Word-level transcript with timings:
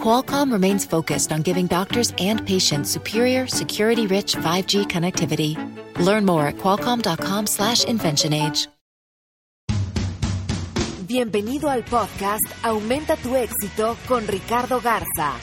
Qualcomm 0.00 0.52
remains 0.52 0.86
focused 0.86 1.32
on 1.32 1.42
giving 1.42 1.66
doctors 1.66 2.14
and 2.18 2.46
patients 2.46 2.90
superior, 2.90 3.48
security-rich 3.48 4.36
5G 4.36 4.86
connectivity. 4.86 5.56
Learn 5.98 6.24
more 6.24 6.46
at 6.46 6.56
qualcomm.com/inventionage. 6.58 8.68
Bienvenido 11.06 11.70
al 11.70 11.84
podcast 11.84 12.44
Aumenta 12.64 13.16
tu 13.16 13.36
éxito 13.36 13.96
con 14.08 14.26
Ricardo 14.26 14.80
Garza, 14.80 15.34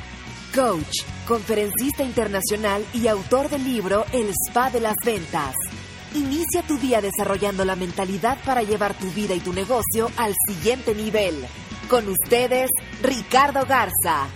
coach, 0.54 1.06
conferencista 1.26 2.04
internacional 2.04 2.86
y 2.94 3.08
autor 3.08 3.50
del 3.50 3.64
libro 3.64 4.06
El 4.12 4.30
Spa 4.30 4.70
de 4.70 4.82
las 4.82 4.98
Ventas. 5.06 5.56
Inicia 6.16 6.64
tu 6.68 6.78
día 6.78 7.00
desarrollando 7.00 7.64
la 7.64 7.78
mentalidad 7.78 8.38
para 8.46 8.62
llevar 8.62 8.94
tu 8.94 9.10
vida 9.12 9.36
y 9.36 9.40
tu 9.40 9.54
negocio 9.54 10.12
al 10.18 10.34
siguiente 10.48 10.94
nivel. 10.94 11.46
Con 11.90 12.10
ustedes, 12.10 12.70
Ricardo 13.02 13.66
Garza. 13.66 14.28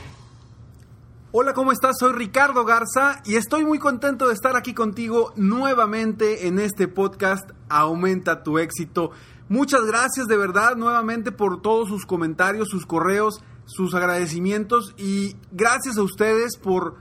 Hola, 1.34 1.54
¿cómo 1.54 1.73
estás? 1.73 1.98
Soy 1.99 2.13
Ricardo 2.13 2.63
Garza 2.63 3.22
y 3.26 3.36
estoy 3.36 3.66
muy 3.66 3.80
contento 3.80 4.30
de 4.30 4.34
estar 4.34 4.55
aquí 4.55 4.73
contigo 4.73 5.34
nuevamente 5.36 6.48
en 6.48 6.58
este 6.58 6.88
podcast 6.88 7.50
Aumenta 7.67 8.44
tu 8.44 8.59
éxito. 8.59 9.12
Muchas 9.50 9.81
gracias 9.84 10.27
de 10.27 10.38
verdad 10.38 10.77
nuevamente 10.77 11.34
por 11.34 11.62
todos 11.62 11.90
sus 11.90 12.05
comentarios, 12.05 12.70
sus 12.70 12.86
correos, 12.86 13.44
sus 13.66 13.94
agradecimientos 13.94 14.95
y 14.98 15.36
gracias 15.52 15.98
a 15.98 16.03
ustedes 16.03 16.58
por 16.58 16.95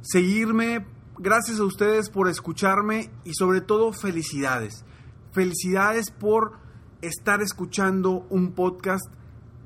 seguirme, 0.00 0.84
gracias 1.16 1.60
a 1.60 1.64
ustedes 1.64 2.10
por 2.10 2.28
escucharme 2.28 3.12
y 3.22 3.34
sobre 3.34 3.60
todo 3.60 3.92
felicidades. 3.92 4.84
Felicidades 5.30 6.10
por 6.10 6.58
estar 7.00 7.42
escuchando 7.42 8.26
un 8.28 8.54
podcast 8.54 9.06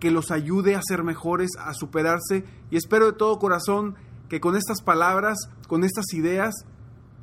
que 0.03 0.11
los 0.11 0.33
ayude 0.33 0.75
a 0.75 0.83
ser 0.83 1.05
mejores, 1.05 1.53
a 1.57 1.75
superarse 1.75 2.45
y 2.73 2.77
espero 2.77 3.07
de 3.07 3.13
todo 3.13 3.39
corazón 3.39 3.95
que 4.29 4.41
con 4.41 4.57
estas 4.57 4.83
palabras, 4.83 5.39
con 5.69 5.85
estas 5.85 6.13
ideas, 6.13 6.57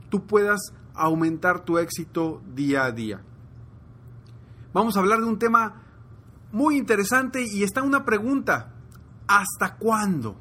tú 0.07 0.25
puedas 0.25 0.61
aumentar 0.93 1.65
tu 1.65 1.77
éxito 1.77 2.41
día 2.55 2.85
a 2.85 2.93
día. 2.93 3.21
Vamos 4.71 4.95
a 4.95 5.01
hablar 5.01 5.19
de 5.19 5.25
un 5.25 5.37
tema 5.37 5.81
muy 6.53 6.77
interesante 6.77 7.43
y 7.45 7.63
está 7.63 7.83
una 7.83 8.05
pregunta. 8.05 8.71
¿Hasta 9.27 9.75
cuándo? 9.75 10.37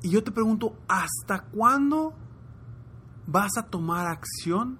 Y 0.00 0.10
yo 0.10 0.22
te 0.22 0.30
pregunto, 0.30 0.76
¿hasta 0.86 1.40
cuándo 1.50 2.14
vas 3.26 3.50
a 3.58 3.64
tomar 3.64 4.06
acción 4.06 4.78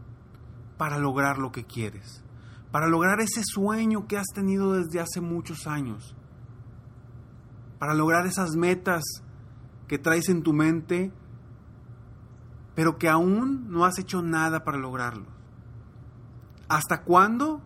para 0.77 0.97
lograr 0.97 1.39
lo 1.39 1.51
que 1.51 1.65
quieres? 1.65 2.23
Para 2.71 2.87
lograr 2.87 3.21
ese 3.21 3.43
sueño 3.45 4.07
que 4.07 4.19
has 4.19 4.27
tenido 4.35 4.75
desde 4.75 5.01
hace 5.01 5.21
muchos 5.21 5.67
años. 5.67 6.15
Para 7.79 7.95
lograr 7.95 8.27
esas 8.27 8.57
metas 8.57 9.03
que 9.87 9.99
traes 9.99 10.29
en 10.29 10.43
tu 10.43 10.53
mente, 10.53 11.13
pero 12.75 12.99
que 12.99 13.09
aún 13.09 13.71
no 13.71 13.85
has 13.85 13.99
hecho 13.99 14.23
nada 14.23 14.65
para 14.65 14.79
lograrlo. 14.79 15.27
¿Hasta 16.69 17.03
cuándo 17.03 17.63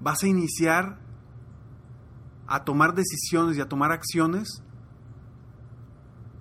vas 0.00 0.22
a 0.22 0.26
iniciar 0.26 0.98
a 2.46 2.64
tomar 2.64 2.94
decisiones 2.94 3.56
y 3.56 3.60
a 3.60 3.68
tomar 3.68 3.92
acciones 3.92 4.64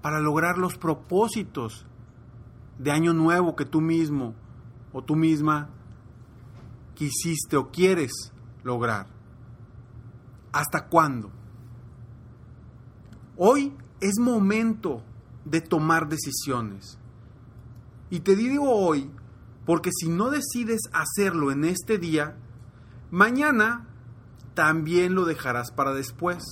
para 0.02 0.20
lograr 0.20 0.58
los 0.58 0.76
propósitos 0.76 1.86
de 2.80 2.92
año 2.92 3.14
nuevo 3.14 3.56
que 3.56 3.66
tú 3.66 3.80
mismo 3.80 4.34
o 4.92 5.04
tú 5.04 5.16
misma 5.16 5.70
quisiste 7.00 7.56
o 7.56 7.72
quieres 7.72 8.12
lograr. 8.62 9.08
¿Hasta 10.52 10.90
cuándo? 10.90 11.32
Hoy 13.38 13.74
es 14.02 14.20
momento 14.20 15.02
de 15.46 15.62
tomar 15.62 16.10
decisiones. 16.10 17.00
Y 18.10 18.20
te 18.20 18.36
digo 18.36 18.70
hoy 18.70 19.10
porque 19.66 19.92
si 19.94 20.10
no 20.10 20.30
decides 20.30 20.82
hacerlo 20.92 21.52
en 21.52 21.64
este 21.64 22.00
día, 22.00 22.36
mañana 23.12 23.88
también 24.54 25.16
lo 25.16 25.24
dejarás 25.24 25.72
para 25.72 25.94
después. 25.94 26.44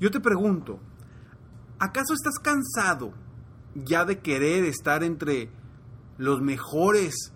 Yo 0.00 0.10
te 0.10 0.18
pregunto, 0.18 0.80
¿acaso 1.78 2.14
estás 2.14 2.40
cansado 2.40 3.12
ya 3.76 4.04
de 4.04 4.18
querer 4.18 4.64
estar 4.64 5.04
entre 5.04 5.50
los 6.18 6.40
mejores 6.40 7.33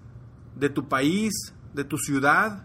de 0.58 0.68
tu 0.70 0.88
país, 0.88 1.32
de 1.74 1.84
tu 1.84 1.96
ciudad? 1.96 2.64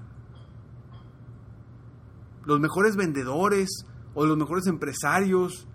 Los 2.46 2.59
mejores 2.59 2.96
vendedores 2.96 3.70
o 4.14 4.26
los 4.26 4.38
mejores 4.38 4.68
empresarios 4.68 5.68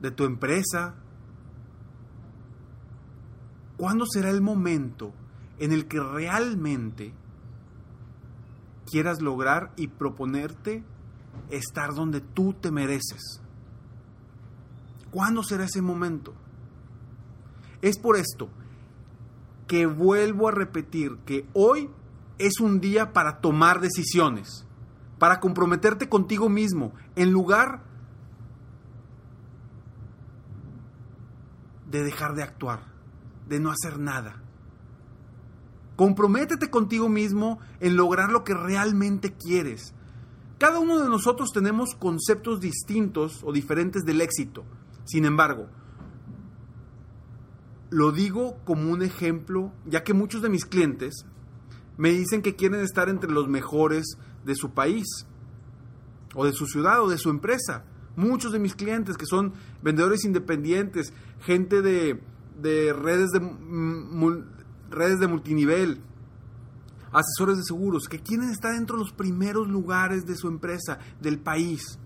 de 0.00 0.10
tu 0.10 0.24
empresa. 0.24 0.94
¿Cuándo 3.76 4.06
será 4.06 4.30
el 4.30 4.42
momento 4.42 5.12
en 5.58 5.72
el 5.72 5.86
que 5.86 6.00
realmente 6.00 7.14
quieras 8.86 9.22
lograr 9.22 9.72
y 9.76 9.88
proponerte 9.88 10.84
estar 11.50 11.94
donde 11.94 12.20
tú 12.20 12.54
te 12.54 12.70
mereces? 12.70 13.40
¿Cuándo 15.10 15.42
será 15.42 15.64
ese 15.64 15.82
momento? 15.82 16.34
Es 17.80 17.98
por 17.98 18.16
esto 18.16 18.48
que 19.66 19.86
vuelvo 19.86 20.48
a 20.48 20.52
repetir 20.52 21.18
que 21.24 21.46
hoy 21.52 21.88
es 22.38 22.60
un 22.60 22.80
día 22.80 23.12
para 23.12 23.40
tomar 23.40 23.80
decisiones, 23.80 24.66
para 25.18 25.40
comprometerte 25.40 26.08
contigo 26.08 26.48
mismo, 26.48 26.92
en 27.16 27.30
lugar 27.30 27.82
de 31.90 32.02
dejar 32.02 32.34
de 32.34 32.42
actuar, 32.42 32.80
de 33.48 33.60
no 33.60 33.70
hacer 33.70 33.98
nada. 33.98 34.42
Comprométete 35.96 36.70
contigo 36.70 37.08
mismo 37.08 37.60
en 37.80 37.96
lograr 37.96 38.30
lo 38.30 38.44
que 38.44 38.54
realmente 38.54 39.34
quieres. 39.34 39.94
Cada 40.58 40.78
uno 40.78 40.98
de 40.98 41.08
nosotros 41.08 41.50
tenemos 41.52 41.94
conceptos 41.94 42.60
distintos 42.60 43.42
o 43.44 43.52
diferentes 43.52 44.04
del 44.04 44.20
éxito. 44.20 44.64
Sin 45.04 45.24
embargo, 45.24 45.68
lo 47.92 48.10
digo 48.10 48.56
como 48.64 48.90
un 48.90 49.02
ejemplo, 49.02 49.70
ya 49.84 50.02
que 50.02 50.14
muchos 50.14 50.40
de 50.40 50.48
mis 50.48 50.64
clientes 50.64 51.26
me 51.98 52.10
dicen 52.10 52.40
que 52.40 52.56
quieren 52.56 52.80
estar 52.80 53.10
entre 53.10 53.30
los 53.30 53.48
mejores 53.48 54.16
de 54.46 54.54
su 54.54 54.72
país, 54.72 55.06
o 56.34 56.46
de 56.46 56.52
su 56.52 56.66
ciudad, 56.66 57.02
o 57.02 57.10
de 57.10 57.18
su 57.18 57.28
empresa. 57.28 57.84
Muchos 58.16 58.52
de 58.52 58.58
mis 58.58 58.74
clientes 58.74 59.18
que 59.18 59.26
son 59.26 59.52
vendedores 59.82 60.24
independientes, 60.24 61.12
gente 61.40 61.82
de, 61.82 62.18
redes, 62.62 63.30
de 63.30 63.42
redes 64.88 65.20
de 65.20 65.28
multinivel, 65.28 66.00
asesores 67.12 67.58
de 67.58 67.64
seguros, 67.64 68.08
que 68.08 68.20
quieren 68.20 68.48
estar 68.48 68.72
dentro 68.72 68.96
de 68.96 69.04
los 69.04 69.12
primeros 69.12 69.68
lugares 69.68 70.24
de 70.24 70.34
su 70.34 70.48
empresa, 70.48 70.98
del 71.20 71.38
país. 71.38 71.98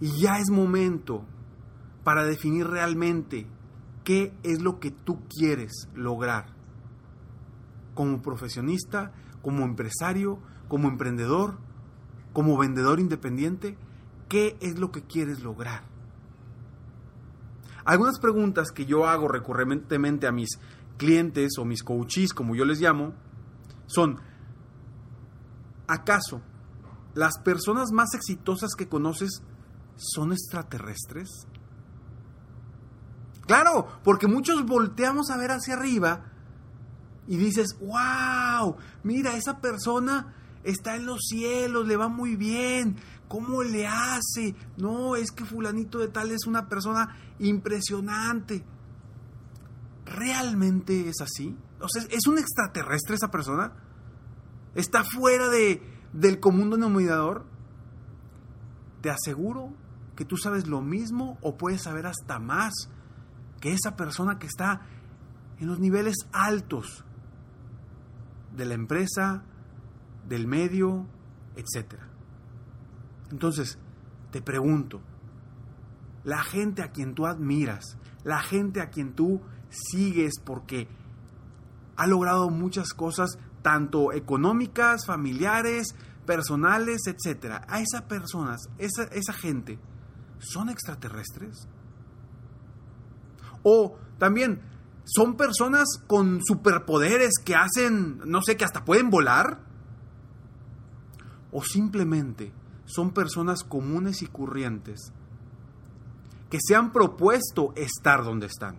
Y 0.00 0.20
ya 0.20 0.38
es 0.40 0.50
momento 0.50 1.24
para 2.02 2.24
definir 2.24 2.66
realmente 2.66 3.46
qué 4.04 4.34
es 4.42 4.60
lo 4.60 4.80
que 4.80 4.90
tú 4.90 5.20
quieres 5.28 5.88
lograr. 5.94 6.46
Como 7.94 8.22
profesionista, 8.22 9.12
como 9.42 9.64
empresario, 9.64 10.38
como 10.68 10.88
emprendedor, 10.88 11.58
como 12.32 12.56
vendedor 12.56 13.00
independiente, 13.00 13.76
¿qué 14.28 14.56
es 14.60 14.78
lo 14.78 14.90
que 14.90 15.02
quieres 15.02 15.42
lograr? 15.42 15.84
Algunas 17.84 18.18
preguntas 18.20 18.70
que 18.70 18.86
yo 18.86 19.06
hago 19.06 19.28
recurrentemente 19.28 20.26
a 20.26 20.32
mis 20.32 20.58
clientes 20.96 21.58
o 21.58 21.64
mis 21.64 21.82
coaches, 21.82 22.32
como 22.32 22.54
yo 22.54 22.64
les 22.64 22.80
llamo, 22.80 23.12
son, 23.86 24.20
¿acaso 25.88 26.40
las 27.14 27.38
personas 27.40 27.90
más 27.92 28.14
exitosas 28.14 28.70
que 28.76 28.88
conoces 28.88 29.42
son 29.96 30.32
extraterrestres? 30.32 31.46
Claro, 33.52 33.86
porque 34.02 34.28
muchos 34.28 34.64
volteamos 34.64 35.28
a 35.28 35.36
ver 35.36 35.50
hacia 35.50 35.74
arriba 35.74 36.24
y 37.26 37.36
dices, 37.36 37.76
wow, 37.80 38.76
mira, 39.02 39.36
esa 39.36 39.60
persona 39.60 40.34
está 40.64 40.96
en 40.96 41.04
los 41.04 41.20
cielos, 41.28 41.86
le 41.86 41.98
va 41.98 42.08
muy 42.08 42.36
bien, 42.36 42.96
¿cómo 43.28 43.62
le 43.62 43.86
hace? 43.86 44.54
No, 44.78 45.16
es 45.16 45.32
que 45.32 45.44
fulanito 45.44 45.98
de 45.98 46.08
tal 46.08 46.30
es 46.30 46.46
una 46.46 46.66
persona 46.66 47.14
impresionante. 47.40 48.64
¿realmente 50.06 51.10
es 51.10 51.20
así? 51.20 51.54
O 51.78 51.90
sea, 51.90 52.04
¿es 52.10 52.26
un 52.26 52.38
extraterrestre 52.38 53.16
esa 53.16 53.30
persona? 53.30 53.74
¿Está 54.74 55.04
fuera 55.04 55.50
de, 55.50 55.82
del 56.14 56.40
común 56.40 56.70
denominador? 56.70 57.44
Te 59.02 59.10
aseguro 59.10 59.74
que 60.16 60.24
tú 60.24 60.38
sabes 60.38 60.66
lo 60.66 60.80
mismo 60.80 61.36
o 61.42 61.58
puedes 61.58 61.82
saber 61.82 62.06
hasta 62.06 62.38
más 62.38 62.88
que 63.62 63.72
esa 63.72 63.94
persona 63.94 64.40
que 64.40 64.48
está 64.48 64.82
en 65.60 65.68
los 65.68 65.78
niveles 65.78 66.16
altos 66.32 67.04
de 68.56 68.64
la 68.66 68.74
empresa, 68.74 69.44
del 70.28 70.48
medio, 70.48 71.06
etc. 71.54 71.94
Entonces, 73.30 73.78
te 74.32 74.42
pregunto, 74.42 75.00
la 76.24 76.42
gente 76.42 76.82
a 76.82 76.90
quien 76.90 77.14
tú 77.14 77.24
admiras, 77.24 77.96
la 78.24 78.42
gente 78.42 78.80
a 78.80 78.90
quien 78.90 79.14
tú 79.14 79.40
sigues 79.70 80.40
porque 80.44 80.88
ha 81.96 82.08
logrado 82.08 82.50
muchas 82.50 82.92
cosas, 82.94 83.38
tanto 83.62 84.12
económicas, 84.12 85.06
familiares, 85.06 85.94
personales, 86.26 87.02
etc. 87.06 87.62
A 87.68 87.80
esas 87.80 88.02
personas, 88.02 88.62
esa, 88.78 89.04
esa 89.04 89.32
gente, 89.32 89.78
¿son 90.40 90.68
extraterrestres? 90.68 91.68
O 93.62 93.96
también, 94.18 94.60
¿son 95.04 95.36
personas 95.36 95.86
con 96.06 96.40
superpoderes 96.42 97.32
que 97.44 97.54
hacen, 97.54 98.20
no 98.24 98.42
sé, 98.42 98.56
que 98.56 98.64
hasta 98.64 98.84
pueden 98.84 99.10
volar? 99.10 99.60
¿O 101.50 101.62
simplemente 101.62 102.52
son 102.84 103.12
personas 103.12 103.62
comunes 103.64 104.22
y 104.22 104.26
corrientes 104.26 105.12
que 106.50 106.58
se 106.60 106.74
han 106.74 106.92
propuesto 106.92 107.72
estar 107.76 108.24
donde 108.24 108.46
están? 108.46 108.76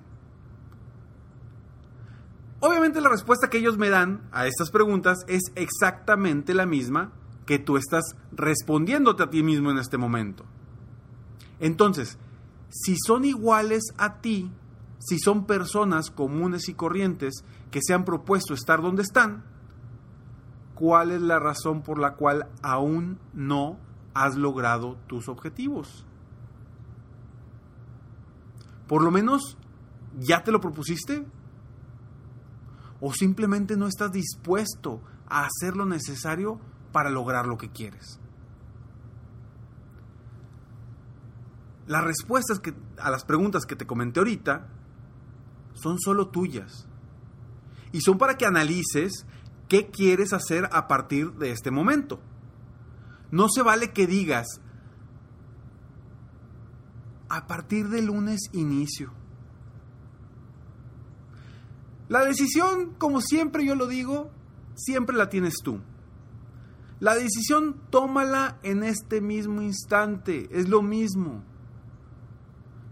Obviamente 2.59 3.01
la 3.01 3.09
respuesta 3.09 3.49
que 3.49 3.57
ellos 3.57 3.77
me 3.77 3.89
dan 3.89 4.21
a 4.31 4.47
estas 4.47 4.71
preguntas 4.71 5.17
es 5.27 5.41
exactamente 5.55 6.53
la 6.53 6.65
misma 6.65 7.11
que 7.45 7.59
tú 7.59 7.75
estás 7.75 8.15
respondiéndote 8.31 9.23
a 9.23 9.29
ti 9.29 9.43
mismo 9.43 9.69
en 9.69 9.79
este 9.79 9.97
momento. 9.97 10.45
Entonces, 11.59 12.17
si 12.69 12.95
son 13.05 13.25
iguales 13.25 13.83
a 13.97 14.21
ti, 14.21 14.49
si 15.05 15.19
son 15.19 15.45
personas 15.45 16.11
comunes 16.11 16.69
y 16.69 16.73
corrientes 16.73 17.43
que 17.71 17.79
se 17.81 17.93
han 17.93 18.05
propuesto 18.05 18.53
estar 18.53 18.81
donde 18.81 19.01
están, 19.01 19.43
¿cuál 20.75 21.11
es 21.11 21.21
la 21.21 21.39
razón 21.39 21.81
por 21.81 21.99
la 21.99 22.15
cual 22.15 22.47
aún 22.61 23.19
no 23.33 23.77
has 24.13 24.35
logrado 24.35 24.97
tus 25.07 25.27
objetivos? 25.27 26.05
Por 28.87 29.03
lo 29.03 29.11
menos, 29.11 29.57
¿ya 30.19 30.43
te 30.43 30.51
lo 30.51 30.61
propusiste? 30.61 31.25
¿O 33.01 33.13
simplemente 33.13 33.75
no 33.75 33.87
estás 33.87 34.11
dispuesto 34.11 35.01
a 35.27 35.45
hacer 35.45 35.75
lo 35.75 35.85
necesario 35.85 36.59
para 36.93 37.09
lograr 37.09 37.45
lo 37.45 37.57
que 37.57 37.69
quieres? 37.69 38.19
Las 41.87 42.05
respuestas 42.05 42.59
que, 42.59 42.73
a 42.97 43.11
las 43.11 43.25
preguntas 43.25 43.65
que 43.65 43.75
te 43.75 43.85
comenté 43.85 44.21
ahorita 44.21 44.69
son 45.73 45.99
solo 45.99 46.27
tuyas. 46.27 46.87
Y 47.91 48.01
son 48.01 48.17
para 48.17 48.37
que 48.37 48.45
analices 48.45 49.25
qué 49.67 49.87
quieres 49.87 50.33
hacer 50.33 50.69
a 50.71 50.87
partir 50.87 51.33
de 51.33 51.51
este 51.51 51.71
momento. 51.71 52.19
No 53.31 53.47
se 53.49 53.61
vale 53.61 53.91
que 53.91 54.07
digas, 54.07 54.61
a 57.29 57.47
partir 57.47 57.89
de 57.89 58.01
lunes 58.01 58.41
inicio. 58.51 59.11
La 62.09 62.23
decisión, 62.23 62.93
como 62.97 63.21
siempre 63.21 63.65
yo 63.65 63.75
lo 63.75 63.87
digo, 63.87 64.29
siempre 64.75 65.15
la 65.15 65.29
tienes 65.29 65.55
tú. 65.63 65.79
La 66.99 67.15
decisión 67.15 67.81
tómala 67.89 68.59
en 68.61 68.83
este 68.83 69.19
mismo 69.19 69.61
instante, 69.61 70.47
es 70.51 70.69
lo 70.69 70.81
mismo. 70.81 71.43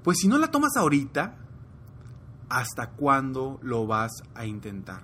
Pues 0.04 0.18
si 0.20 0.28
no 0.28 0.38
la 0.38 0.50
tomas 0.50 0.76
ahorita, 0.76 1.38
¿hasta 2.52 2.92
cuándo 2.92 3.60
lo 3.64 3.88
vas 3.88 4.12
a 4.36 4.46
intentar? 4.46 5.02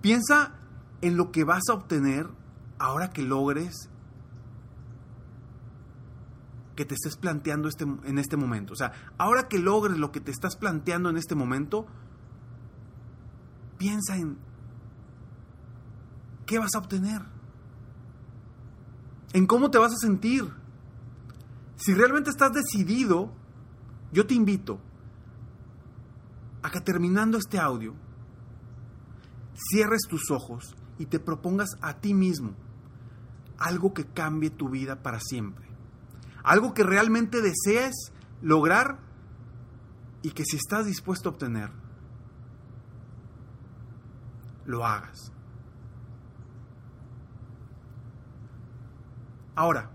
Piensa 0.00 0.54
en 1.02 1.18
lo 1.18 1.30
que 1.30 1.44
vas 1.44 1.64
a 1.70 1.74
obtener 1.74 2.26
ahora 2.78 3.10
que 3.10 3.22
logres 3.22 3.90
que 6.74 6.86
te 6.86 6.94
estés 6.94 7.16
planteando 7.16 7.68
este, 7.68 7.84
en 7.84 8.18
este 8.18 8.36
momento. 8.36 8.72
O 8.72 8.76
sea, 8.76 8.92
ahora 9.18 9.48
que 9.48 9.58
logres 9.58 9.98
lo 9.98 10.10
que 10.10 10.20
te 10.20 10.30
estás 10.30 10.56
planteando 10.56 11.10
en 11.10 11.18
este 11.18 11.34
momento, 11.34 11.86
piensa 13.76 14.16
en 14.16 14.38
qué 16.46 16.58
vas 16.58 16.74
a 16.74 16.78
obtener, 16.78 17.22
en 19.34 19.46
cómo 19.46 19.70
te 19.70 19.78
vas 19.78 19.92
a 19.92 19.96
sentir. 19.96 20.50
Si 21.76 21.92
realmente 21.92 22.30
estás 22.30 22.52
decidido, 22.52 23.32
yo 24.12 24.26
te 24.26 24.34
invito 24.34 24.78
a 26.62 26.70
que 26.70 26.80
terminando 26.80 27.38
este 27.38 27.58
audio, 27.58 27.94
cierres 29.70 30.02
tus 30.08 30.30
ojos 30.30 30.74
y 30.98 31.06
te 31.06 31.18
propongas 31.18 31.76
a 31.80 31.94
ti 31.94 32.14
mismo 32.14 32.54
algo 33.58 33.94
que 33.94 34.04
cambie 34.04 34.50
tu 34.50 34.68
vida 34.68 35.02
para 35.02 35.20
siempre. 35.20 35.66
Algo 36.42 36.74
que 36.74 36.82
realmente 36.82 37.40
desees 37.40 38.12
lograr 38.42 38.98
y 40.22 40.30
que 40.30 40.44
si 40.44 40.56
estás 40.56 40.86
dispuesto 40.86 41.28
a 41.28 41.32
obtener, 41.32 41.70
lo 44.64 44.84
hagas. 44.84 45.32
Ahora, 49.54 49.90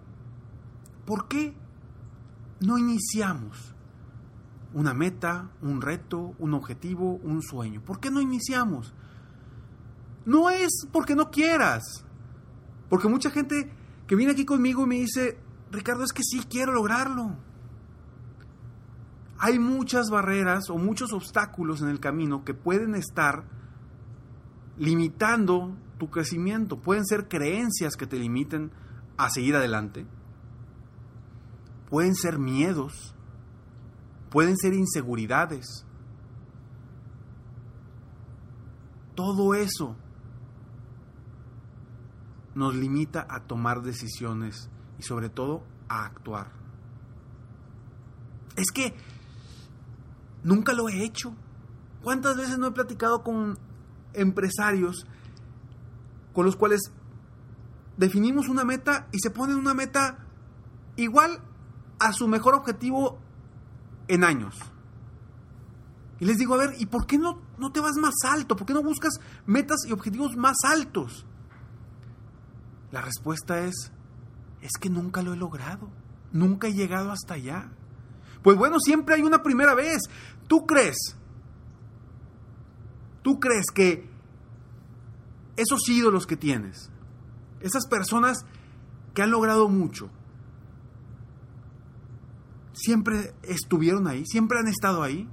¿por 1.05 1.27
qué 1.27 1.53
no 2.61 2.77
iniciamos 2.77 3.70
una 4.73 4.93
meta, 4.93 5.49
un 5.61 5.81
reto, 5.81 6.33
un 6.39 6.53
objetivo, 6.53 7.19
un 7.23 7.41
sueño? 7.41 7.81
¿Por 7.81 7.99
qué 7.99 8.09
no 8.11 8.21
iniciamos? 8.21 8.93
No 10.25 10.49
es 10.49 10.87
porque 10.91 11.15
no 11.15 11.31
quieras. 11.31 12.05
Porque 12.89 13.07
mucha 13.07 13.31
gente 13.31 13.71
que 14.07 14.15
viene 14.15 14.33
aquí 14.33 14.45
conmigo 14.45 14.83
y 14.83 14.87
me 14.87 14.95
dice, 14.95 15.37
Ricardo, 15.71 16.03
es 16.03 16.13
que 16.13 16.23
sí 16.23 16.41
quiero 16.49 16.73
lograrlo. 16.73 17.35
Hay 19.37 19.57
muchas 19.57 20.09
barreras 20.09 20.69
o 20.69 20.77
muchos 20.77 21.13
obstáculos 21.13 21.81
en 21.81 21.89
el 21.89 21.99
camino 21.99 22.43
que 22.43 22.53
pueden 22.53 22.95
estar 22.95 23.43
limitando 24.77 25.75
tu 25.97 26.09
crecimiento. 26.09 26.79
Pueden 26.81 27.05
ser 27.05 27.27
creencias 27.27 27.95
que 27.95 28.07
te 28.07 28.17
limiten 28.17 28.71
a 29.17 29.29
seguir 29.29 29.55
adelante 29.55 30.05
pueden 31.91 32.15
ser 32.15 32.39
miedos, 32.39 33.13
pueden 34.31 34.57
ser 34.57 34.73
inseguridades. 34.73 35.85
Todo 39.13 39.53
eso 39.53 39.95
nos 42.55 42.73
limita 42.75 43.27
a 43.29 43.41
tomar 43.41 43.81
decisiones 43.81 44.69
y 44.97 45.03
sobre 45.03 45.29
todo 45.29 45.63
a 45.89 46.05
actuar. 46.05 46.51
Es 48.55 48.71
que 48.71 48.95
nunca 50.43 50.73
lo 50.73 50.89
he 50.89 51.03
hecho. 51.03 51.35
¿Cuántas 52.01 52.37
veces 52.37 52.57
no 52.57 52.67
he 52.67 52.71
platicado 52.71 53.23
con 53.23 53.59
empresarios 54.13 55.05
con 56.33 56.45
los 56.45 56.55
cuales 56.55 56.81
definimos 57.97 58.47
una 58.47 58.63
meta 58.63 59.07
y 59.11 59.19
se 59.19 59.29
ponen 59.29 59.57
una 59.57 59.73
meta 59.73 60.25
igual 60.95 61.41
a 61.99 62.13
su 62.13 62.27
mejor 62.27 62.55
objetivo 62.55 63.19
en 64.11 64.23
años. 64.25 64.55
Y 66.19 66.25
les 66.25 66.37
digo, 66.37 66.53
a 66.53 66.57
ver, 66.57 66.75
¿y 66.77 66.85
por 66.85 67.07
qué 67.07 67.17
no, 67.17 67.41
no 67.57 67.71
te 67.71 67.79
vas 67.79 67.95
más 67.95 68.13
alto? 68.27 68.55
¿Por 68.55 68.67
qué 68.67 68.73
no 68.73 68.83
buscas 68.83 69.13
metas 69.45 69.85
y 69.87 69.91
objetivos 69.91 70.35
más 70.35 70.57
altos? 70.63 71.25
La 72.91 73.01
respuesta 73.01 73.61
es, 73.61 73.91
es 74.61 74.71
que 74.79 74.89
nunca 74.89 75.21
lo 75.23 75.33
he 75.33 75.37
logrado. 75.37 75.89
Nunca 76.31 76.67
he 76.67 76.73
llegado 76.73 77.11
hasta 77.11 77.35
allá. 77.35 77.71
Pues 78.43 78.57
bueno, 78.57 78.79
siempre 78.79 79.15
hay 79.15 79.21
una 79.21 79.41
primera 79.41 79.73
vez. 79.73 80.01
¿Tú 80.47 80.65
crees? 80.67 81.15
¿Tú 83.21 83.39
crees 83.39 83.65
que 83.73 84.09
esos 85.55 85.87
ídolos 85.87 86.27
que 86.27 86.37
tienes, 86.37 86.89
esas 87.61 87.87
personas 87.87 88.45
que 89.13 89.21
han 89.21 89.31
logrado 89.31 89.69
mucho, 89.69 90.09
siempre 92.73 93.33
estuvieron 93.43 94.07
ahí, 94.07 94.25
siempre 94.25 94.59
han 94.59 94.67
estado 94.67 95.03
ahí. 95.03 95.29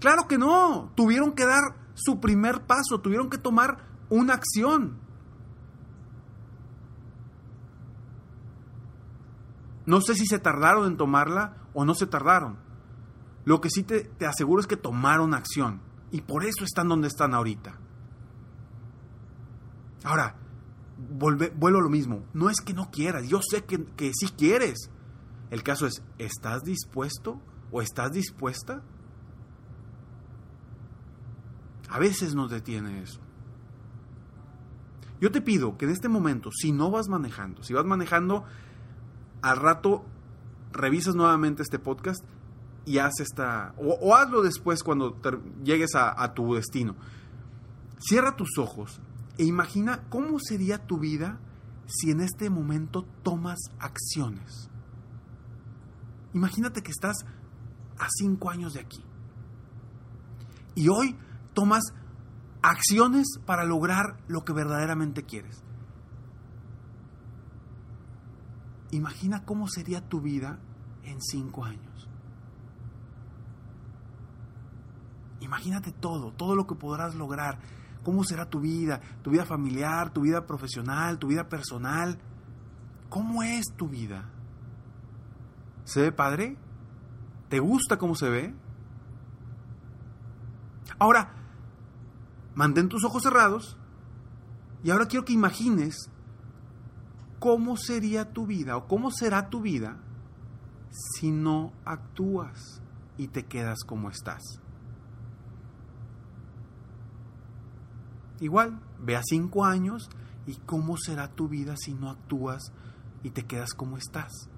Claro 0.00 0.26
que 0.28 0.38
no, 0.38 0.90
tuvieron 0.94 1.32
que 1.32 1.46
dar 1.46 1.76
su 1.94 2.20
primer 2.20 2.62
paso, 2.66 3.00
tuvieron 3.00 3.30
que 3.30 3.38
tomar 3.38 3.86
una 4.08 4.34
acción. 4.34 4.98
No 9.86 10.00
sé 10.00 10.14
si 10.14 10.26
se 10.26 10.38
tardaron 10.38 10.86
en 10.86 10.96
tomarla 10.96 11.56
o 11.74 11.84
no 11.84 11.94
se 11.94 12.06
tardaron, 12.06 12.58
Lo 13.44 13.60
que 13.60 13.70
sí 13.70 13.82
te, 13.82 14.04
te 14.04 14.26
aseguro 14.26 14.60
es 14.60 14.66
que 14.66 14.76
tomaron 14.76 15.34
acción. 15.34 15.80
Y 16.12 16.20
por 16.20 16.44
eso 16.44 16.64
están 16.64 16.88
donde 16.88 17.08
están 17.08 17.34
ahorita. 17.34 17.74
Ahora, 20.04 20.36
vuelvo 20.96 21.66
a 21.66 21.82
lo 21.82 21.88
mismo. 21.88 22.24
No 22.34 22.50
es 22.50 22.60
que 22.60 22.74
no 22.74 22.90
quieras. 22.90 23.26
Yo 23.26 23.40
sé 23.42 23.64
que, 23.64 23.84
que 23.96 24.12
sí 24.14 24.28
quieres. 24.28 24.90
El 25.52 25.62
caso 25.62 25.86
es, 25.86 26.02
¿estás 26.16 26.62
dispuesto 26.62 27.38
o 27.70 27.82
estás 27.82 28.10
dispuesta? 28.12 28.80
A 31.90 31.98
veces 31.98 32.34
nos 32.34 32.50
detiene 32.50 33.02
eso. 33.02 33.20
Yo 35.20 35.30
te 35.30 35.42
pido 35.42 35.76
que 35.76 35.84
en 35.84 35.90
este 35.90 36.08
momento, 36.08 36.48
si 36.50 36.72
no 36.72 36.90
vas 36.90 37.08
manejando, 37.08 37.62
si 37.62 37.74
vas 37.74 37.84
manejando, 37.84 38.44
al 39.42 39.58
rato 39.58 40.06
revisas 40.72 41.14
nuevamente 41.14 41.62
este 41.62 41.78
podcast 41.78 42.24
y 42.86 42.96
haz 42.96 43.20
esta, 43.20 43.74
o, 43.76 44.16
hazlo 44.16 44.40
después 44.40 44.82
cuando 44.82 45.20
llegues 45.62 45.94
a, 45.94 46.22
a 46.22 46.32
tu 46.32 46.54
destino. 46.54 46.96
Cierra 47.98 48.36
tus 48.36 48.56
ojos 48.56 49.02
e 49.36 49.44
imagina 49.44 50.02
cómo 50.08 50.38
sería 50.40 50.86
tu 50.86 50.96
vida 50.96 51.38
si 51.84 52.10
en 52.10 52.22
este 52.22 52.48
momento 52.48 53.04
tomas 53.22 53.58
acciones. 53.78 54.71
Imagínate 56.34 56.82
que 56.82 56.90
estás 56.90 57.16
a 57.98 58.06
cinco 58.10 58.50
años 58.50 58.74
de 58.74 58.80
aquí. 58.80 59.02
Y 60.74 60.88
hoy 60.88 61.16
tomas 61.52 61.92
acciones 62.62 63.38
para 63.44 63.64
lograr 63.64 64.16
lo 64.28 64.44
que 64.44 64.52
verdaderamente 64.52 65.24
quieres. 65.24 65.62
Imagina 68.90 69.44
cómo 69.44 69.68
sería 69.68 70.08
tu 70.08 70.20
vida 70.20 70.58
en 71.04 71.20
cinco 71.20 71.64
años. 71.64 72.08
Imagínate 75.40 75.92
todo, 75.92 76.32
todo 76.32 76.54
lo 76.54 76.66
que 76.66 76.74
podrás 76.74 77.14
lograr. 77.14 77.58
¿Cómo 78.04 78.24
será 78.24 78.48
tu 78.48 78.60
vida? 78.60 79.00
Tu 79.22 79.30
vida 79.30 79.44
familiar, 79.44 80.12
tu 80.12 80.22
vida 80.22 80.46
profesional, 80.46 81.18
tu 81.18 81.28
vida 81.28 81.48
personal. 81.48 82.18
¿Cómo 83.08 83.42
es 83.42 83.66
tu 83.76 83.88
vida? 83.88 84.31
¿Se 85.84 86.00
ve 86.00 86.12
padre? 86.12 86.56
¿Te 87.48 87.58
gusta 87.58 87.98
cómo 87.98 88.14
se 88.14 88.28
ve? 88.28 88.54
Ahora, 90.98 91.34
mantén 92.54 92.88
tus 92.88 93.04
ojos 93.04 93.22
cerrados 93.22 93.76
y 94.84 94.90
ahora 94.90 95.06
quiero 95.06 95.24
que 95.24 95.32
imagines 95.32 96.10
cómo 97.38 97.76
sería 97.76 98.32
tu 98.32 98.46
vida 98.46 98.76
o 98.76 98.86
cómo 98.86 99.10
será 99.10 99.50
tu 99.50 99.60
vida 99.60 99.98
si 100.90 101.30
no 101.30 101.72
actúas 101.84 102.80
y 103.16 103.28
te 103.28 103.44
quedas 103.46 103.80
como 103.84 104.10
estás. 104.10 104.42
Igual, 108.40 108.80
ve 109.00 109.16
a 109.16 109.22
cinco 109.22 109.64
años 109.64 110.08
y 110.46 110.56
cómo 110.66 110.96
será 110.96 111.28
tu 111.28 111.48
vida 111.48 111.74
si 111.76 111.94
no 111.94 112.10
actúas 112.10 112.72
y 113.22 113.30
te 113.30 113.44
quedas 113.44 113.72
como 113.74 113.96
estás. 113.96 114.48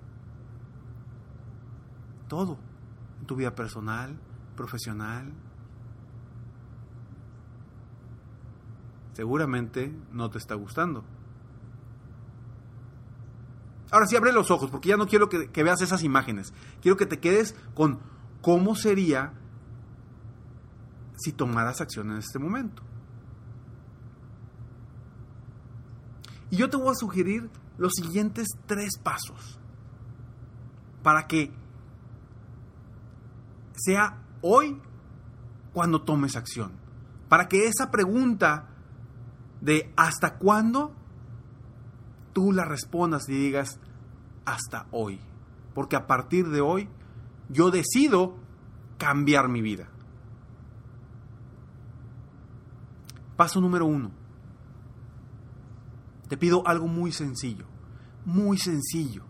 Todo, 2.34 2.58
en 3.20 3.26
tu 3.28 3.36
vida 3.36 3.54
personal, 3.54 4.18
profesional, 4.56 5.32
seguramente 9.12 9.96
no 10.10 10.28
te 10.30 10.38
está 10.38 10.56
gustando. 10.56 11.04
Ahora 13.92 14.06
sí, 14.08 14.16
abre 14.16 14.32
los 14.32 14.50
ojos, 14.50 14.68
porque 14.68 14.88
ya 14.88 14.96
no 14.96 15.06
quiero 15.06 15.28
que, 15.28 15.62
veas 15.62 15.80
esas 15.80 16.02
imágenes. 16.02 16.52
Quiero 16.82 16.96
que 16.96 17.06
te 17.06 17.20
quedes 17.20 17.54
con 17.72 18.00
cómo 18.42 18.74
sería 18.74 19.32
si 21.14 21.30
tomaras 21.30 21.80
acción 21.80 22.10
en 22.10 22.16
este 22.16 22.40
momento. 22.40 22.82
Y 26.50 26.56
yo 26.56 26.68
te 26.68 26.78
voy 26.78 26.88
a 26.88 26.94
sugerir 26.96 27.48
los 27.78 27.92
siguientes 27.92 28.48
tres 28.66 28.98
pasos 29.00 29.60
para 31.04 31.28
que 31.28 31.62
sea 33.76 34.22
hoy 34.42 34.80
cuando 35.72 36.02
tomes 36.02 36.36
acción. 36.36 36.72
Para 37.28 37.48
que 37.48 37.66
esa 37.66 37.90
pregunta 37.90 38.68
de 39.60 39.92
hasta 39.96 40.36
cuándo 40.36 40.94
tú 42.32 42.52
la 42.52 42.64
respondas 42.64 43.28
y 43.28 43.32
digas 43.32 43.78
hasta 44.44 44.86
hoy. 44.90 45.20
Porque 45.74 45.96
a 45.96 46.06
partir 46.06 46.48
de 46.50 46.60
hoy 46.60 46.88
yo 47.48 47.70
decido 47.70 48.36
cambiar 48.98 49.48
mi 49.48 49.62
vida. 49.62 49.88
Paso 53.36 53.60
número 53.60 53.86
uno. 53.86 54.10
Te 56.28 56.36
pido 56.36 56.66
algo 56.66 56.86
muy 56.86 57.12
sencillo, 57.12 57.66
muy 58.24 58.58
sencillo. 58.58 59.24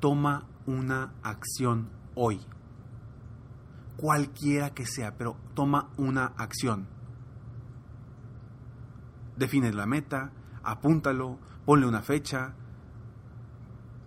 Toma 0.00 0.46
una 0.66 1.14
acción 1.22 1.88
hoy. 2.14 2.40
Cualquiera 3.96 4.70
que 4.70 4.86
sea, 4.86 5.16
pero 5.16 5.36
toma 5.54 5.90
una 5.96 6.26
acción 6.36 6.88
define 9.36 9.72
la 9.72 9.86
meta, 9.86 10.32
apúntalo, 10.62 11.38
ponle 11.64 11.86
una 11.86 12.02
fecha. 12.02 12.54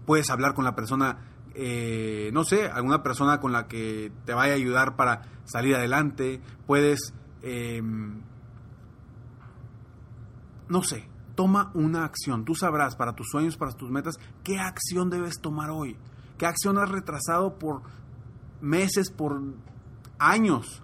Puedes 0.05 0.29
hablar 0.29 0.53
con 0.53 0.63
la 0.63 0.75
persona, 0.75 1.17
eh, 1.53 2.29
no 2.33 2.43
sé, 2.43 2.69
alguna 2.69 3.03
persona 3.03 3.39
con 3.39 3.51
la 3.51 3.67
que 3.67 4.11
te 4.25 4.33
vaya 4.33 4.53
a 4.53 4.55
ayudar 4.55 4.95
para 4.95 5.23
salir 5.45 5.75
adelante. 5.75 6.41
Puedes, 6.65 7.13
em, 7.41 8.21
no 10.69 10.81
sé, 10.83 11.09
toma 11.35 11.71
una 11.73 12.05
acción. 12.05 12.45
Tú 12.45 12.55
sabrás 12.55 12.95
para 12.95 13.13
tus 13.13 13.27
sueños, 13.29 13.57
para 13.57 13.73
tus 13.73 13.89
metas, 13.89 14.15
qué 14.43 14.59
acción 14.59 15.09
debes 15.09 15.41
tomar 15.41 15.69
hoy. 15.69 15.97
¿Qué 16.37 16.45
acción 16.45 16.77
has 16.77 16.89
retrasado 16.89 17.57
por 17.57 17.81
meses, 18.61 19.11
por 19.11 19.41
años? 20.19 20.81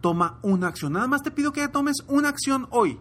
toma 0.00 0.38
una 0.42 0.68
acción. 0.68 0.92
Nada 0.92 1.06
más 1.06 1.22
te 1.22 1.30
pido 1.30 1.52
que 1.52 1.66
tomes 1.68 1.96
una 2.08 2.28
acción 2.28 2.66
hoy. 2.70 2.98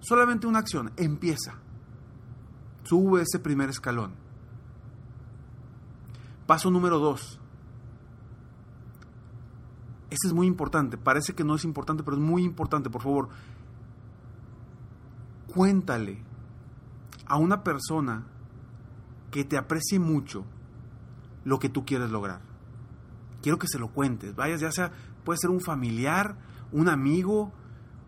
Solamente 0.00 0.46
una 0.46 0.58
acción. 0.58 0.92
Empieza. 0.96 1.54
Sube 2.84 3.22
ese 3.22 3.38
primer 3.38 3.70
escalón. 3.70 4.12
Paso 6.46 6.70
número 6.70 6.98
dos. 6.98 7.40
Este 10.10 10.28
es 10.28 10.32
muy 10.32 10.46
importante. 10.46 10.96
Parece 10.96 11.34
que 11.34 11.42
no 11.42 11.56
es 11.56 11.64
importante, 11.64 12.04
pero 12.04 12.16
es 12.16 12.22
muy 12.22 12.44
importante. 12.44 12.90
Por 12.90 13.02
favor, 13.02 13.28
cuéntale 15.52 16.22
a 17.26 17.38
una 17.38 17.64
persona 17.64 18.24
que 19.32 19.44
te 19.44 19.58
aprecie 19.58 19.98
mucho 19.98 20.44
lo 21.44 21.58
que 21.58 21.68
tú 21.68 21.84
quieres 21.84 22.10
lograr. 22.10 22.45
Quiero 23.42 23.58
que 23.58 23.68
se 23.68 23.78
lo 23.78 23.88
cuentes. 23.88 24.34
Vayas 24.34 24.60
ya 24.60 24.72
sea 24.72 24.92
puede 25.24 25.38
ser 25.38 25.50
un 25.50 25.60
familiar, 25.60 26.36
un 26.72 26.88
amigo, 26.88 27.52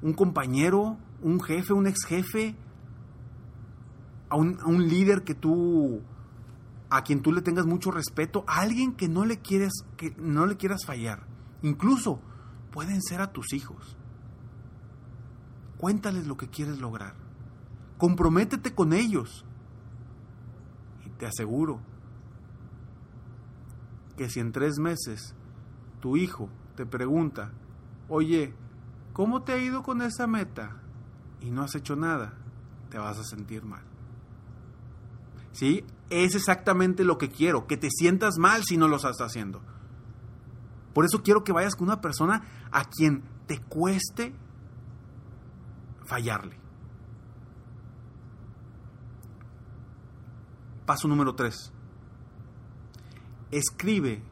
un 0.02 0.14
compañero, 0.14 0.97
un 1.20 1.40
jefe, 1.40 1.73
un 1.73 1.87
ex 1.87 2.04
jefe, 2.06 2.56
a 4.30 4.37
un, 4.37 4.88
líder 4.88 5.25
que 5.25 5.35
tú, 5.35 6.00
a 6.90 7.02
quien 7.02 7.23
tú 7.23 7.32
le 7.32 7.42
tengas 7.42 7.66
mucho 7.66 7.90
respeto, 7.90 8.44
a 8.47 8.61
alguien 8.61 8.94
que 8.94 9.08
no 9.08 9.25
le 9.25 9.40
quieres, 9.40 9.73
que 9.97 10.14
no 10.16 10.47
le 10.47 10.56
quieras 10.56 10.85
fallar. 10.87 11.26
Incluso 11.62 12.20
pueden 12.70 13.02
ser 13.02 13.20
a 13.20 13.32
tus 13.32 13.52
hijos. 13.52 13.97
Cuéntales 15.76 16.26
lo 16.26 16.37
que 16.37 16.49
quieres 16.49 16.78
lograr. 16.78 17.14
Comprométete 17.97 18.75
con 18.75 18.92
ellos. 18.92 19.44
Y 21.04 21.11
te 21.11 21.26
aseguro 21.26 21.80
que 24.18 24.28
si 24.28 24.40
en 24.40 24.52
tres 24.52 24.78
meses 24.78 25.34
tu 26.00 26.16
hijo 26.16 26.50
te 26.75 26.84
pregunta, 26.84 27.52
oye, 28.08 28.52
¿cómo 29.12 29.42
te 29.42 29.52
ha 29.52 29.58
ido 29.58 29.82
con 29.82 30.02
esa 30.02 30.26
meta? 30.26 30.76
Y 31.40 31.50
no 31.50 31.62
has 31.62 31.76
hecho 31.76 31.94
nada, 31.94 32.34
te 32.90 32.98
vas 32.98 33.18
a 33.18 33.25
sentir 33.25 33.64
mal. 33.64 33.84
¿Sí? 35.52 35.84
Es 36.10 36.34
exactamente 36.34 37.04
lo 37.04 37.16
que 37.16 37.30
quiero, 37.30 37.66
que 37.66 37.76
te 37.76 37.90
sientas 37.90 38.38
mal 38.38 38.64
si 38.64 38.76
no 38.76 38.88
lo 38.88 38.96
estás 38.96 39.20
haciendo. 39.20 39.62
Por 40.92 41.04
eso 41.04 41.22
quiero 41.22 41.44
que 41.44 41.52
vayas 41.52 41.76
con 41.76 41.87
una 41.87 42.00
persona 42.00 42.42
a 42.72 42.84
quien 42.84 43.22
te 43.46 43.60
cueste 43.60 44.34
fallarle. 46.06 46.58
Paso 50.87 51.06
número 51.06 51.37
3. 51.37 51.72
Escribe 53.50 54.23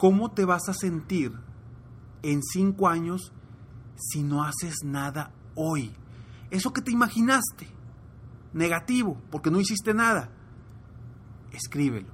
¿Cómo 0.00 0.30
te 0.30 0.46
vas 0.46 0.66
a 0.70 0.72
sentir 0.72 1.30
en 2.22 2.42
cinco 2.42 2.88
años 2.88 3.34
si 3.96 4.22
no 4.22 4.44
haces 4.44 4.76
nada 4.82 5.30
hoy? 5.54 5.92
Eso 6.50 6.72
que 6.72 6.80
te 6.80 6.90
imaginaste, 6.90 7.68
negativo, 8.54 9.20
porque 9.30 9.50
no 9.50 9.60
hiciste 9.60 9.92
nada, 9.92 10.30
escríbelo. 11.52 12.08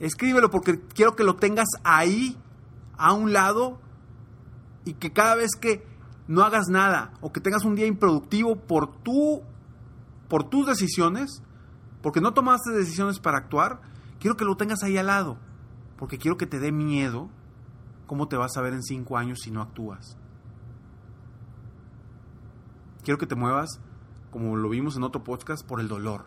Escríbelo 0.00 0.50
porque 0.50 0.82
quiero 0.94 1.16
que 1.16 1.24
lo 1.24 1.36
tengas 1.36 1.68
ahí, 1.82 2.36
a 2.98 3.14
un 3.14 3.32
lado, 3.32 3.80
y 4.84 4.92
que 4.92 5.14
cada 5.14 5.36
vez 5.36 5.52
que 5.58 5.86
no 6.28 6.42
hagas 6.42 6.68
nada 6.68 7.14
o 7.22 7.32
que 7.32 7.40
tengas 7.40 7.64
un 7.64 7.74
día 7.74 7.86
improductivo 7.86 8.56
por 8.56 9.02
tu 9.02 9.40
por 10.28 10.44
tus 10.44 10.66
decisiones, 10.66 11.42
porque 12.02 12.20
no 12.20 12.34
tomaste 12.34 12.70
decisiones 12.72 13.18
para 13.18 13.38
actuar, 13.38 13.93
quiero 14.24 14.38
que 14.38 14.46
lo 14.46 14.56
tengas 14.56 14.82
ahí 14.82 14.96
al 14.96 15.08
lado, 15.08 15.36
porque 15.98 16.16
quiero 16.16 16.38
que 16.38 16.46
te 16.46 16.58
dé 16.58 16.72
miedo 16.72 17.28
cómo 18.06 18.26
te 18.26 18.38
vas 18.38 18.56
a 18.56 18.62
ver 18.62 18.72
en 18.72 18.82
cinco 18.82 19.18
años 19.18 19.40
si 19.42 19.50
no 19.50 19.60
actúas. 19.60 20.16
Quiero 23.02 23.18
que 23.18 23.26
te 23.26 23.34
muevas, 23.34 23.82
como 24.30 24.56
lo 24.56 24.70
vimos 24.70 24.96
en 24.96 25.02
otro 25.02 25.22
podcast, 25.22 25.62
por 25.66 25.78
el 25.78 25.88
dolor. 25.88 26.24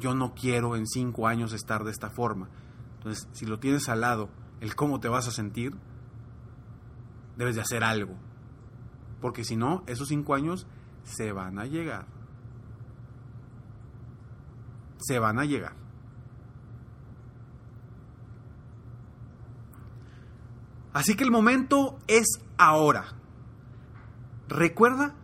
Yo 0.00 0.16
no 0.16 0.34
quiero 0.34 0.74
en 0.74 0.88
cinco 0.88 1.28
años 1.28 1.52
estar 1.52 1.84
de 1.84 1.92
esta 1.92 2.10
forma. 2.10 2.48
Entonces, 2.96 3.28
si 3.30 3.46
lo 3.46 3.60
tienes 3.60 3.88
al 3.88 4.00
lado, 4.00 4.30
el 4.60 4.74
cómo 4.74 4.98
te 4.98 5.06
vas 5.06 5.28
a 5.28 5.30
sentir, 5.30 5.76
debes 7.36 7.54
de 7.54 7.60
hacer 7.60 7.84
algo. 7.84 8.16
Porque 9.20 9.44
si 9.44 9.54
no, 9.54 9.84
esos 9.86 10.08
cinco 10.08 10.34
años 10.34 10.66
se 11.04 11.30
van 11.30 11.60
a 11.60 11.66
llegar. 11.66 12.08
Se 15.02 15.18
van 15.18 15.38
a 15.38 15.44
llegar. 15.44 15.74
Así 20.92 21.14
que 21.14 21.24
el 21.24 21.30
momento 21.30 21.98
es 22.06 22.26
ahora. 22.58 23.16
Recuerda 24.48 25.14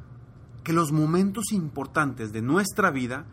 que 0.65 0.73
los 0.73 0.93
momentos 0.93 1.53
importantes 1.53 2.33
de 2.33 2.43
nuestra 2.43 2.91
vida 2.91 3.27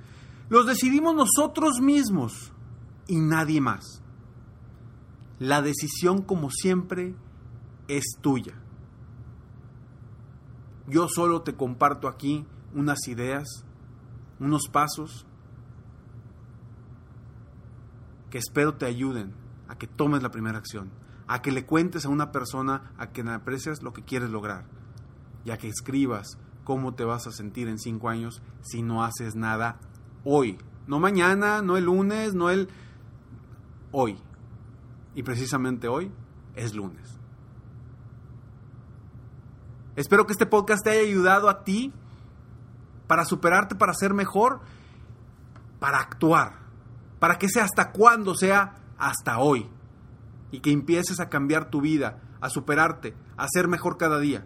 los 0.49 0.65
decidimos 0.65 1.15
nosotros 1.15 1.81
mismos 1.81 2.51
y 3.07 3.19
nadie 3.19 3.61
más. 3.61 4.01
La 5.39 5.61
decisión, 5.61 6.21
como 6.21 6.49
siempre, 6.49 7.15
es 7.87 8.03
tuya. 8.21 8.53
Yo 10.87 11.07
solo 11.07 11.41
te 11.41 11.55
comparto 11.55 12.07
aquí 12.07 12.45
unas 12.73 13.07
ideas, 13.07 13.65
unos 14.39 14.67
pasos 14.71 15.24
espero 18.37 18.75
te 18.75 18.85
ayuden 18.85 19.33
a 19.67 19.77
que 19.77 19.87
tomes 19.87 20.23
la 20.23 20.31
primera 20.31 20.57
acción, 20.57 20.91
a 21.27 21.41
que 21.41 21.51
le 21.51 21.65
cuentes 21.65 22.05
a 22.05 22.09
una 22.09 22.31
persona 22.31 22.93
a 22.97 23.07
quien 23.07 23.29
aprecias 23.29 23.81
lo 23.81 23.93
que 23.93 24.03
quieres 24.03 24.29
lograr 24.29 24.65
y 25.43 25.51
a 25.51 25.57
que 25.57 25.67
escribas 25.67 26.37
cómo 26.63 26.95
te 26.95 27.03
vas 27.03 27.27
a 27.27 27.31
sentir 27.31 27.67
en 27.67 27.79
cinco 27.79 28.09
años 28.09 28.41
si 28.61 28.81
no 28.81 29.03
haces 29.03 29.35
nada 29.35 29.79
hoy. 30.23 30.57
No 30.87 30.99
mañana, 30.99 31.61
no 31.61 31.77
el 31.77 31.85
lunes, 31.85 32.33
no 32.33 32.49
el... 32.49 32.69
Hoy. 33.91 34.17
Y 35.13 35.23
precisamente 35.23 35.87
hoy 35.87 36.11
es 36.55 36.75
lunes. 36.75 37.19
Espero 39.95 40.25
que 40.25 40.33
este 40.33 40.45
podcast 40.45 40.83
te 40.83 40.89
haya 40.89 41.01
ayudado 41.01 41.47
a 41.47 41.63
ti 41.63 41.93
para 43.07 43.23
superarte, 43.23 43.75
para 43.75 43.93
ser 43.93 44.13
mejor, 44.13 44.59
para 45.79 45.99
actuar, 45.99 46.64
para 47.25 47.39
que 47.39 47.49
sea 47.49 47.63
hasta 47.63 47.91
cuando 47.91 48.35
sea 48.35 48.75
hasta 48.99 49.39
hoy. 49.39 49.67
Y 50.51 50.59
que 50.59 50.71
empieces 50.71 51.19
a 51.19 51.27
cambiar 51.27 51.71
tu 51.71 51.81
vida, 51.81 52.21
a 52.39 52.51
superarte, 52.51 53.15
a 53.35 53.47
ser 53.47 53.67
mejor 53.67 53.97
cada 53.97 54.19
día. 54.19 54.45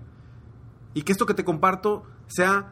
Y 0.93 1.01
que 1.01 1.11
esto 1.11 1.25
que 1.25 1.33
te 1.33 1.43
comparto 1.43 2.05
sea 2.27 2.71